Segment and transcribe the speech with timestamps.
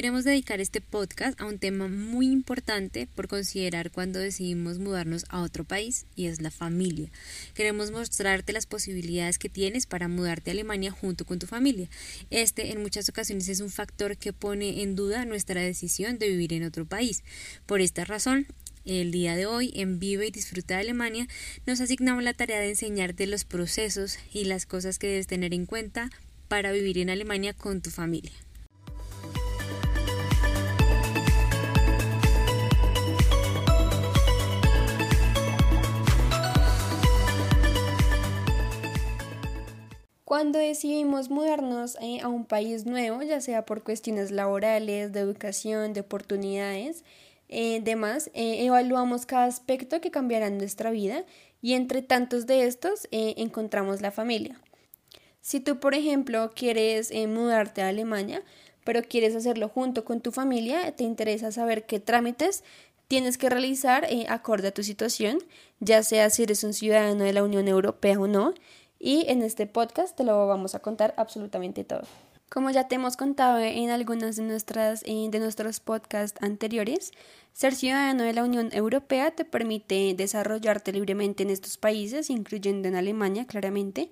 [0.00, 5.42] Queremos dedicar este podcast a un tema muy importante por considerar cuando decidimos mudarnos a
[5.42, 7.10] otro país y es la familia.
[7.52, 11.86] Queremos mostrarte las posibilidades que tienes para mudarte a Alemania junto con tu familia.
[12.30, 16.54] Este en muchas ocasiones es un factor que pone en duda nuestra decisión de vivir
[16.54, 17.22] en otro país.
[17.66, 18.46] Por esta razón,
[18.86, 21.28] el día de hoy, en Vive y Disfruta de Alemania,
[21.66, 25.66] nos asignamos la tarea de enseñarte los procesos y las cosas que debes tener en
[25.66, 26.08] cuenta
[26.48, 28.32] para vivir en Alemania con tu familia.
[40.30, 45.92] Cuando decidimos mudarnos eh, a un país nuevo, ya sea por cuestiones laborales, de educación,
[45.92, 47.02] de oportunidades,
[47.48, 51.24] eh, demás, eh, evaluamos cada aspecto que cambiará en nuestra vida
[51.60, 54.60] y entre tantos de estos encontramos la familia.
[55.40, 58.44] Si tú, por ejemplo, quieres mudarte a Alemania,
[58.84, 62.62] pero quieres hacerlo junto con tu familia, te interesa saber qué trámites
[63.08, 65.40] tienes que realizar acorde a tu situación,
[65.80, 68.54] ya sea si eres un ciudadano de la Unión Europea o no,
[69.00, 72.02] y en este podcast te lo vamos a contar absolutamente todo.
[72.50, 77.12] Como ya te hemos contado en algunos de, nuestras, eh, de nuestros podcasts anteriores,
[77.52, 82.96] ser ciudadano de la Unión Europea te permite desarrollarte libremente en estos países, incluyendo en
[82.96, 84.10] Alemania, claramente.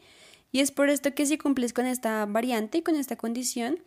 [0.52, 3.80] Y es por esto que si cumples con esta variante y con esta condición,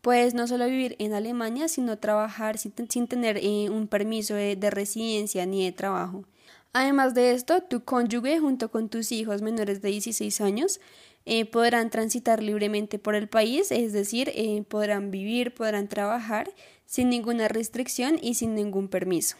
[0.00, 2.72] puedes no solo vivir en Alemania, sino trabajar sin,
[3.06, 6.24] tener eh, un permiso de residencia ni de trabajo.
[6.72, 10.80] Además de esto, tu cónyuge junto con tus hijos menores de 16 años
[11.26, 16.50] eh, podrán transitar libremente por el país, es decir, eh, podrán vivir, podrán trabajar
[16.86, 19.36] sin ninguna restricción y sin ningún permiso.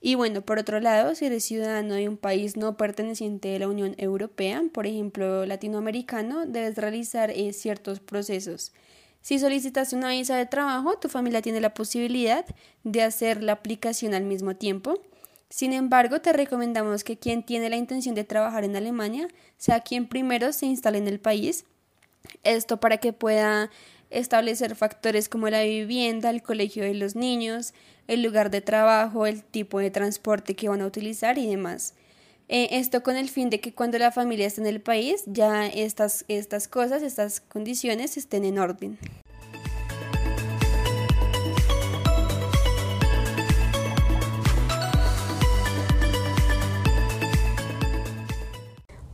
[0.00, 3.68] Y bueno, por otro lado, si eres ciudadano de un país no perteneciente a la
[3.68, 8.72] Unión Europea, por ejemplo latinoamericano, debes realizar eh, ciertos procesos.
[9.22, 12.46] Si solicitas una visa de trabajo, tu familia tiene la posibilidad
[12.84, 15.02] de hacer la aplicación al mismo tiempo.
[15.50, 20.06] Sin embargo, te recomendamos que quien tiene la intención de trabajar en Alemania sea quien
[20.06, 21.64] primero se instale en el país.
[22.44, 23.70] Esto para que pueda
[24.10, 27.72] establecer factores como la vivienda, el colegio de los niños,
[28.06, 31.94] el lugar de trabajo, el tipo de transporte que van a utilizar y demás.
[32.48, 35.66] Eh, esto con el fin de que cuando la familia esté en el país ya
[35.66, 38.98] estas, estas cosas, estas condiciones estén en orden.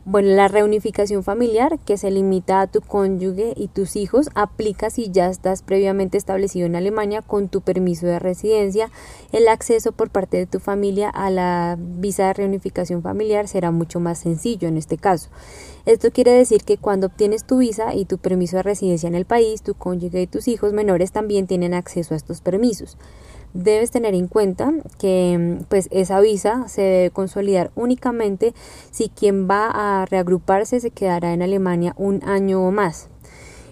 [0.06, 5.10] Bueno, la reunificación familiar, que se limita a tu cónyuge y tus hijos, aplica si
[5.10, 8.90] ya estás previamente establecido en Alemania con tu permiso de residencia.
[9.32, 13.98] El acceso por parte de tu familia a la visa de reunificación familiar será mucho
[13.98, 15.30] más sencillo en este caso.
[15.86, 19.24] Esto quiere decir que cuando obtienes tu visa y tu permiso de residencia en el
[19.24, 22.98] país, tu cónyuge y tus hijos menores también tienen acceso a estos permisos
[23.54, 28.52] debes tener en cuenta que pues esa visa se debe consolidar únicamente
[28.90, 33.08] si quien va a reagruparse se quedará en Alemania un año o más.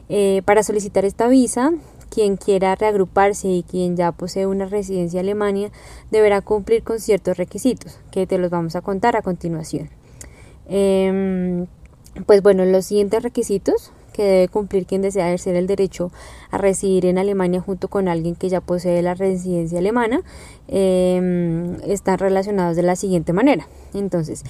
[0.08, 1.72] Eh, para solicitar esta visa,
[2.10, 5.70] quien quiera reagruparse y quien ya posee una residencia en Alemania
[6.10, 9.88] deberá cumplir con ciertos requisitos que te los vamos a contar a continuación.
[10.68, 11.66] Em,
[12.26, 16.12] pues bueno, los siguientes requisitos que debe cumplir quien desea ejercer el derecho
[16.50, 20.22] a residir en Alemania junto con alguien que ya posee la residencia alemana
[20.68, 23.66] em, están relacionados de la siguiente manera.
[23.94, 24.44] Entonces,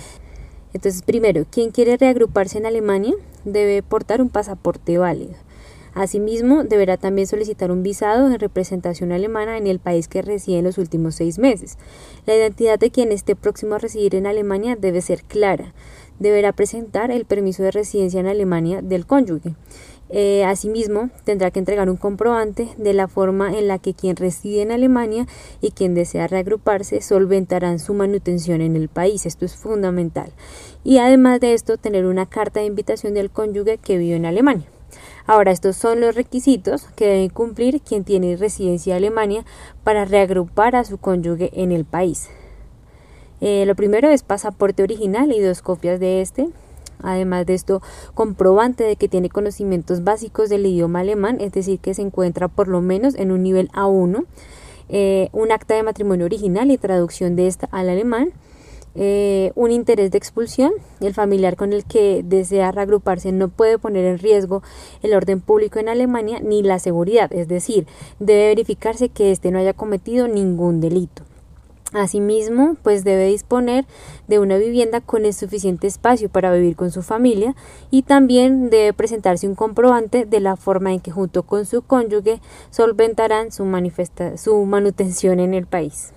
[0.75, 3.15] entonces, primero, quien quiere reagruparse en Alemania
[3.45, 5.35] debe portar un pasaporte válido.
[5.95, 10.65] Asimismo, deberá también solicitar un visado en representación alemana en el país que reside en
[10.65, 11.77] los últimos seis meses.
[12.25, 15.75] La identidad de quien esté próximo a residir en Alemania debe ser clara
[16.23, 19.55] deberá presentar el permiso de residencia en Alemania del cónyuge.
[20.15, 24.61] Eh, asimismo, tendrá que entregar un comprobante de la forma en la que quien reside
[24.61, 25.27] en Alemania
[25.63, 29.25] y quien desea reagruparse solventarán su manutención en el país.
[29.25, 30.31] Esto es fundamental.
[30.85, 34.67] Y además de esto, tener una carta de invitación del cónyuge que vive en Alemania.
[35.27, 39.45] Ahora, estos son los requisitos que debe cumplir quien tiene residencia en Alemania
[39.83, 42.29] para reagrupar a su cónyuge en el país.
[43.45, 46.49] Eh, lo primero es pasaporte original y dos copias de este.
[47.03, 47.83] Además de esto,
[48.15, 52.69] comprobante de que tiene conocimientos básicos del idioma alemán, es decir, que se encuentra por
[52.69, 54.27] lo menos en un nivel A1,
[54.89, 58.31] eh, un acta de matrimonio original y traducción de esta al alemán,
[58.95, 60.71] eh, un interés de expulsión.
[61.01, 64.63] El familiar con el que desea reagruparse no puede poner en riesgo
[65.03, 67.89] el orden público en Alemania ni la seguridad, es decir,
[68.21, 71.25] debe verificarse que éste no haya cometido ningún delito.
[71.93, 73.85] Asimismo, pues debe disponer
[74.27, 77.55] de una vivienda con el suficiente espacio para vivir con su familia
[77.91, 82.41] y también debe presentarse un comprobante de la forma en que junto con su cónyuge
[82.71, 83.65] solventarán su,
[84.37, 86.13] su manutención en el país.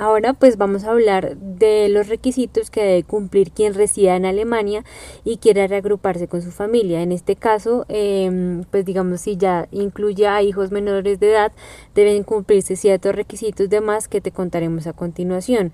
[0.00, 4.82] Ahora pues vamos a hablar de los requisitos que debe cumplir quien resida en Alemania
[5.24, 7.02] y quiera reagruparse con su familia.
[7.02, 11.52] En este caso, em, pues digamos si ya incluye a hijos menores de edad,
[11.94, 15.70] deben cumplirse ciertos requisitos de más que te contaremos a continuación.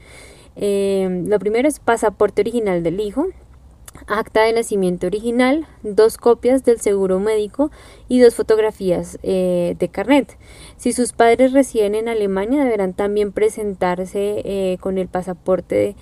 [0.57, 3.27] Em, lo primero es pasaporte original del hijo,
[4.07, 7.71] acta de nacimiento original, dos copias del seguro médico
[8.09, 10.37] y dos fotografías eh, de carnet.
[10.77, 15.97] Si sus padres residen en Alemania, deberán también presentarse eh, con el pasaporte,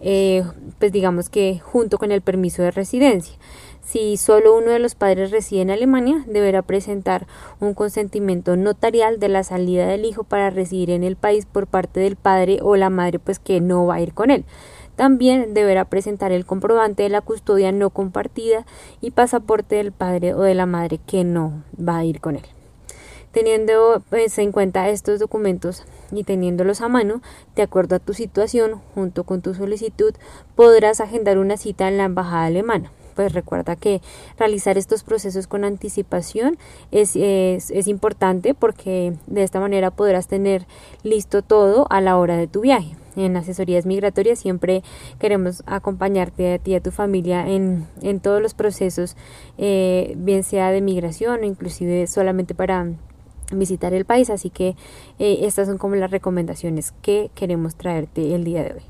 [0.00, 0.42] eh,
[0.78, 3.36] pues digamos que junto con el permiso de residencia.
[3.82, 7.26] Si solo uno de los padres reside en Alemania, deberá presentar
[7.58, 11.98] un consentimiento notarial de la salida del hijo para residir en el país por parte
[11.98, 14.44] del padre o la madre, pues que no va a ir con él.
[15.00, 18.66] También deberá presentar el comprobante de la custodia no compartida
[19.00, 22.44] y pasaporte del padre o de la madre que no va a ir con él.
[23.32, 27.22] Teniendo pues, en cuenta estos documentos y teniéndolos a mano,
[27.56, 30.12] de acuerdo a tu situación, junto con tu solicitud,
[30.54, 34.00] podrás agendar una cita en la embajada alemana pues recuerda que
[34.38, 36.56] realizar estos procesos con anticipación
[36.90, 40.66] es, es, es, importante porque de esta manera podrás tener
[41.02, 44.82] listo todo a la hora de tu viaje en asesorías migratorias siempre
[45.18, 49.16] queremos acompañarte a ti y a tu familia en, en todos los procesos,
[49.58, 52.86] eh, bien sea de migración o inclusive solamente para
[53.52, 54.30] visitar el país.
[54.30, 54.76] Así que
[55.18, 58.89] eh, estas son como las recomendaciones que queremos traerte el día de hoy.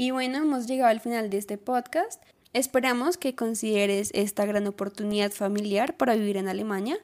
[0.00, 2.22] Y bueno, hemos llegado al final de este podcast.
[2.52, 6.96] Esperamos que consideres esta gran oportunidad familiar para vivir en Alemania.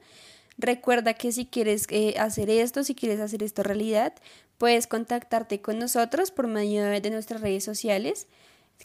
[0.58, 4.14] Recuerda que si quieres eh, hacer esto, si quieres hacer esto realidad,
[4.58, 8.28] puedes contactarte con nosotros por medio de nuestras redes sociales,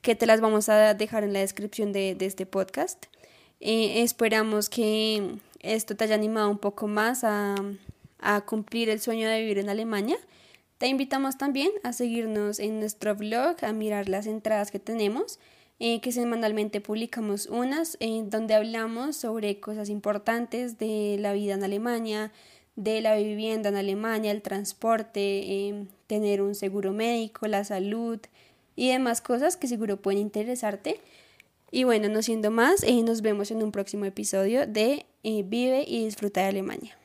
[0.01, 3.05] que te las vamos a dejar en la descripción de, este podcast.
[3.59, 7.53] Eh, esperamos que esto te haya animado un poco más a,
[8.17, 10.17] a cumplir el sueño de vivir en Alemania.
[10.79, 15.37] Te invitamos también a seguirnos en nuestro blog, a mirar las entradas que tenemos,
[15.77, 21.65] eh, que semanalmente publicamos unas en donde hablamos sobre cosas importantes de la vida en
[21.65, 22.31] Alemania,
[22.77, 28.19] de la vivienda en Alemania, el transporte, eh, tener un seguro médico, la salud
[28.77, 31.01] y demás cosas que seguro pueden interesarte.
[31.71, 36.05] Y bueno, no siendo más, eh, nos vemos en un próximo episodio de Vive y
[36.05, 36.97] disfruta de Alemania.